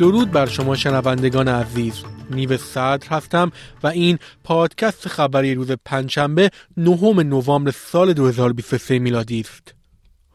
درود 0.00 0.30
بر 0.30 0.46
شما 0.46 0.76
شنوندگان 0.76 1.48
عزیز. 1.48 1.94
نیو 2.30 2.56
صدر 2.56 3.08
هستم 3.08 3.52
و 3.82 3.86
این 3.86 4.18
پادکست 4.44 5.08
خبری 5.08 5.54
روز 5.54 5.70
پنجشنبه 5.84 6.50
نهم 6.76 7.20
نوامبر 7.20 7.70
سال 7.70 8.12
2023 8.12 8.98
میلادی 8.98 9.40
است. 9.40 9.74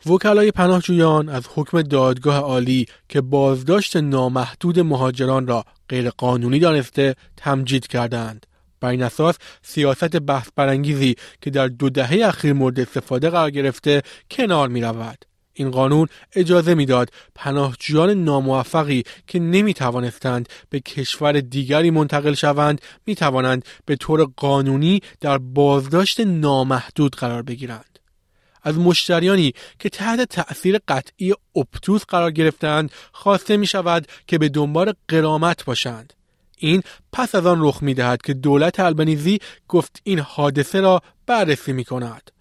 وکلای 0.06 0.52
پناهجویان 0.52 1.30
از 1.30 1.44
حکم 1.56 1.82
دادگاه 1.82 2.38
عالی 2.38 2.86
که 3.09 3.22
بازداشت 3.22 3.98
نامحدود 3.98 4.80
مهاجران 4.80 5.48
را 5.48 5.64
غیرقانونی 5.90 6.59
دانسته 6.59 7.16
تمجید 7.38 7.88
کردند. 7.88 8.45
بر 8.80 8.90
این 8.90 9.04
اساس 9.04 9.36
سیاست 9.62 10.20
بحث 10.20 10.48
برانگیزی 10.56 11.16
که 11.42 11.50
در 11.50 11.68
دو 11.68 11.90
دهه 11.90 12.28
اخیر 12.28 12.54
مورد 12.54 12.80
استفاده 12.80 13.30
قرار 13.30 13.50
گرفته 13.50 14.02
کنار 14.32 14.70
می 14.70 14.82
رود. 14.82 15.26
این 15.58 15.72
قانون 15.72 16.08
اجازه 16.34 16.73
می‌داد 16.76 17.09
پناهجویان 17.36 18.09
ناموفقی 18.09 19.04
که 19.27 19.40
نمی 19.40 19.73
توانستند 19.73 20.50
به 20.70 20.80
کشور 20.80 21.40
دیگری 21.40 21.91
منتقل 21.91 22.34
شوند 22.34 22.81
می 23.05 23.16
توانند 23.16 23.66
به 23.86 23.95
طور 23.95 24.28
قانونی 24.38 25.02
در 25.22 25.38
بازداشت 25.38 26.20
نامحدود 26.20 27.16
قرار 27.16 27.42
بگیرند. 27.42 28.00
از 28.64 28.78
مشتریانی 28.78 29.53
که 29.80 29.89
تحت 29.89 30.22
تأثیر 30.22 30.80
قطعی 30.88 31.33
اپتوس 31.56 32.03
قرار 32.08 32.31
گرفتند 32.31 32.92
خواسته 33.11 33.58
می 33.58 33.67
شود 33.67 34.08
که 34.28 34.38
به 34.38 34.50
دنبال 34.50 34.94
قرامت 35.08 35.66
باشند. 35.66 36.14
این 36.58 36.81
پس 37.14 37.36
از 37.36 37.45
آن 37.45 37.58
رخ 37.61 37.83
می 37.83 37.94
دهد 37.94 38.22
که 38.22 38.33
دولت 38.33 38.80
البنیزی 38.80 39.39
گفت 39.67 40.02
این 40.03 40.20
حادثه 40.20 40.81
را 40.81 41.02
بررسی 41.26 41.73
می 41.73 41.83
کند. 41.83 42.31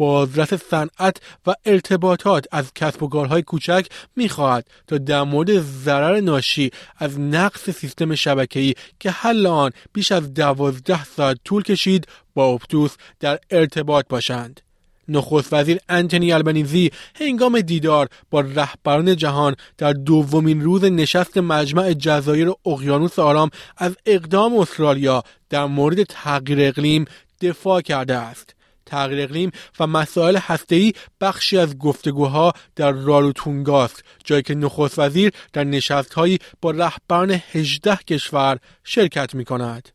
بازرس 0.00 0.54
صنعت 0.54 1.16
و 1.46 1.54
ارتباطات 1.64 2.46
از 2.52 2.74
کسب 2.74 3.02
و 3.02 3.08
کارهای 3.08 3.42
کوچک 3.42 3.86
می‌خواهد 4.16 4.66
تا 4.86 4.98
در 4.98 5.22
مورد 5.22 5.60
ضرر 5.60 6.20
ناشی 6.20 6.70
از 6.96 7.20
نقص 7.20 7.70
سیستم 7.70 8.14
شبکه‌ای 8.14 8.74
که 9.00 9.10
حل 9.10 9.46
آن 9.46 9.70
بیش 9.92 10.12
از 10.12 10.34
دوازده 10.34 11.04
ساعت 11.04 11.36
طول 11.44 11.62
کشید 11.62 12.06
با 12.34 12.46
اپتوس 12.46 12.96
در 13.20 13.38
ارتباط 13.50 14.04
باشند. 14.08 14.60
نخست 15.08 15.52
وزیر 15.52 15.78
انتونی 15.88 16.32
البنیزی 16.32 16.90
هنگام 17.14 17.60
دیدار 17.60 18.08
با 18.30 18.40
رهبران 18.40 19.16
جهان 19.16 19.56
در 19.78 19.92
دومین 19.92 20.60
روز 20.60 20.84
نشست 20.84 21.38
مجمع 21.38 21.92
جزایر 21.92 22.52
اقیانوس 22.66 23.18
آرام 23.18 23.50
از 23.76 23.96
اقدام 24.06 24.58
استرالیا 24.58 25.22
در 25.50 25.64
مورد 25.64 26.02
تغییر 26.02 26.68
اقلیم 26.68 27.04
دفاع 27.40 27.80
کرده 27.80 28.16
است. 28.16 28.59
تغییر 28.86 29.22
اقلیم 29.22 29.50
و 29.80 29.86
مسائل 29.86 30.36
هسته‌ای 30.36 30.92
بخشی 31.20 31.58
از 31.58 31.78
گفتگوها 31.78 32.52
در 32.76 32.92
راروتونگا 32.92 33.84
است 33.84 34.04
جایی 34.24 34.42
که 34.42 34.54
نخست 34.54 34.98
وزیر 34.98 35.32
در 35.52 35.64
نشستهایی 35.64 36.38
با 36.62 36.70
رهبران 36.70 37.30
18 37.52 37.96
کشور 37.96 38.58
شرکت 38.84 39.34
می 39.34 39.44
کند. 39.44 39.88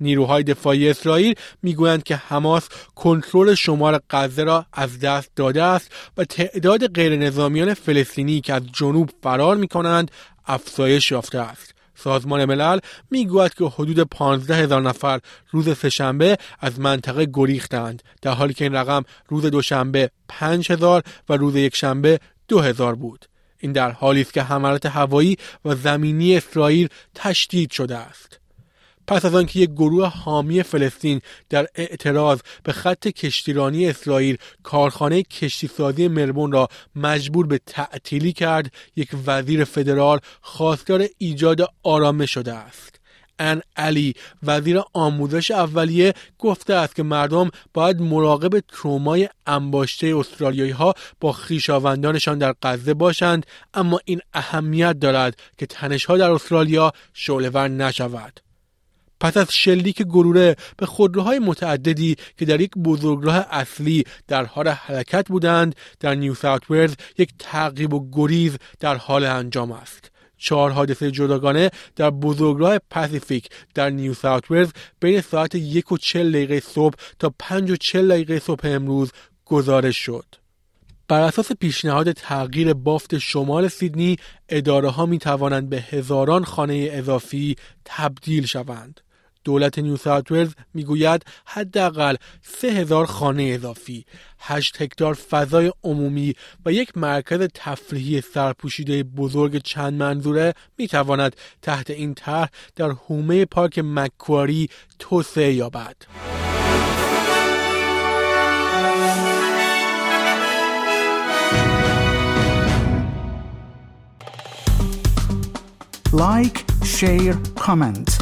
نیروهای 0.00 0.42
دفاعی 0.42 0.90
اسرائیل 0.90 1.34
می‌گویند 1.62 2.02
که 2.02 2.16
حماس 2.16 2.68
کنترل 2.94 3.54
شمار 3.54 4.00
غزه 4.10 4.44
را 4.44 4.66
از 4.72 5.00
دست 5.00 5.30
داده 5.36 5.62
است 5.62 5.92
و 6.16 6.24
تعداد 6.24 6.94
غیرنظامیان 6.94 7.74
فلسطینی 7.74 8.40
که 8.40 8.54
از 8.54 8.62
جنوب 8.72 9.10
فرار 9.22 9.56
می 9.56 9.68
کنند 9.68 10.10
افزایش 10.46 11.10
یافته 11.10 11.38
است. 11.38 11.74
سازمان 12.04 12.44
ملل 12.44 12.78
می‌گوید 13.10 13.54
که 13.54 13.64
حدود 13.64 14.00
15 14.00 14.56
هزار 14.56 14.82
نفر 14.82 15.20
روز 15.50 15.78
سهشنبه 15.78 16.38
از 16.60 16.80
منطقه 16.80 17.26
گریختند. 17.32 18.02
در 18.22 18.32
حالی 18.32 18.54
که 18.54 18.64
این 18.64 18.74
رقم 18.74 19.04
روز 19.28 19.46
دوشنبه 19.46 20.10
5 20.28 20.72
هزار 20.72 21.02
و 21.28 21.36
روز 21.36 21.56
یکشنبه 21.56 22.20
دو 22.48 22.60
هزار 22.60 22.94
بود. 22.94 23.26
این 23.58 23.72
در 23.72 23.90
حالی 23.90 24.20
است 24.20 24.32
که 24.32 24.42
حملات 24.42 24.86
هوایی 24.86 25.36
و 25.64 25.74
زمینی 25.74 26.36
اسرائیل 26.36 26.88
تشدید 27.14 27.70
شده 27.70 27.96
است. 27.96 28.41
پس 29.06 29.24
از 29.24 29.34
آنکه 29.34 29.60
یک 29.60 29.70
گروه 29.70 30.06
حامی 30.06 30.62
فلسطین 30.62 31.20
در 31.50 31.66
اعتراض 31.74 32.40
به 32.64 32.72
خط 32.72 33.08
کشتیرانی 33.08 33.86
اسرائیل 33.86 34.36
کارخانه 34.62 35.22
کشتیسازی 35.22 36.08
مرمون 36.08 36.52
را 36.52 36.68
مجبور 36.96 37.46
به 37.46 37.60
تعطیلی 37.66 38.32
کرد 38.32 38.72
یک 38.96 39.08
وزیر 39.26 39.64
فدرال 39.64 40.18
خواستار 40.40 41.06
ایجاد 41.18 41.60
آرامش 41.82 42.30
شده 42.30 42.52
است. 42.52 42.92
ان 43.38 43.62
علی 43.76 44.14
وزیر 44.42 44.80
آموزش 44.92 45.50
اولیه 45.50 46.14
گفته 46.38 46.74
است 46.74 46.94
که 46.94 47.02
مردم 47.02 47.50
باید 47.74 48.00
مراقب 48.00 48.60
ترومای 48.60 49.28
انباشته 49.46 50.16
استرالیایی 50.16 50.70
ها 50.70 50.94
با 51.20 51.32
خیشاوندانشان 51.32 52.38
در 52.38 52.54
غزه 52.62 52.94
باشند 52.94 53.46
اما 53.74 54.00
این 54.04 54.20
اهمیت 54.34 54.98
دارد 54.98 55.36
که 55.58 55.66
تنش 55.66 56.04
ها 56.04 56.16
در 56.16 56.30
استرالیا 56.30 56.92
شعلهور 57.12 57.68
نشود. 57.68 58.40
پس 59.22 59.36
از 59.36 59.52
شلیک 59.52 60.02
گروره 60.02 60.56
به 60.76 60.86
خودروهای 60.86 61.38
متعددی 61.38 62.16
که 62.38 62.44
در 62.44 62.60
یک 62.60 62.70
بزرگراه 62.70 63.46
اصلی 63.50 64.04
در 64.28 64.44
حال 64.44 64.68
حرکت 64.68 65.28
بودند 65.28 65.74
در 66.00 66.14
نیو 66.14 66.34
ساوت 66.34 66.70
ولز 66.70 66.94
یک 67.18 67.30
تعقیب 67.38 67.94
و 67.94 68.08
گریز 68.12 68.56
در 68.80 68.96
حال 68.96 69.24
انجام 69.24 69.72
است 69.72 70.10
چهار 70.38 70.70
حادثه 70.70 71.10
جداگانه 71.10 71.70
در 71.96 72.10
بزرگراه 72.10 72.78
پاسیفیک 72.90 73.48
در 73.74 73.90
نیو 73.90 74.14
ساوت 74.14 74.50
ولز 74.50 74.70
بین 75.00 75.20
ساعت 75.20 75.54
یک 75.54 75.92
و 75.92 75.96
چل 75.96 76.32
دقیقه 76.32 76.60
صبح 76.60 76.94
تا 77.18 77.34
پنج 77.38 77.70
و 77.70 77.76
چل 77.76 78.08
دقیقه 78.08 78.38
صبح 78.38 78.60
امروز 78.64 79.12
گزارش 79.44 79.96
شد. 79.96 80.26
بر 81.08 81.20
اساس 81.20 81.52
پیشنهاد 81.52 82.12
تغییر 82.12 82.74
بافت 82.74 83.18
شمال 83.18 83.68
سیدنی 83.68 84.16
اداره 84.48 84.90
ها 84.90 85.06
می 85.06 85.18
توانند 85.18 85.68
به 85.68 85.80
هزاران 85.80 86.44
خانه 86.44 86.88
اضافی 86.92 87.56
تبدیل 87.84 88.46
شوند. 88.46 89.00
دولت 89.44 89.78
نیو 89.78 89.96
ساوت 89.96 90.32
ولز 90.32 90.52
می‌گوید 90.74 91.24
حداقل 91.44 92.16
سه 92.42 92.68
هزار 92.68 93.06
خانه 93.06 93.42
اضافی، 93.42 94.04
هشت 94.38 94.82
هکتار 94.82 95.14
فضای 95.14 95.72
عمومی 95.84 96.34
و 96.66 96.72
یک 96.72 96.98
مرکز 96.98 97.48
تفریحی 97.54 98.20
سرپوشیده 98.20 99.02
بزرگ 99.02 99.62
چند 99.62 99.92
منظوره 100.02 100.54
می‌تواند 100.78 101.36
تحت 101.62 101.90
این 101.90 102.14
طرح 102.14 102.48
در 102.76 102.90
حومه 102.90 103.44
پارک 103.44 103.78
مکواری 103.84 104.68
توسعه 104.98 105.52
یابد. 105.52 105.96
like، 116.12 116.64
share، 116.84 117.34
comment 117.56 118.21